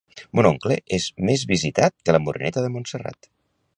[0.37, 3.31] Mon oncle és més visitat que la Moreneta de Montserrat